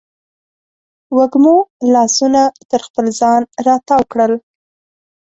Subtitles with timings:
[1.15, 1.57] وږمو
[1.93, 4.33] لاسونه تر خپل ځان راتاو کړل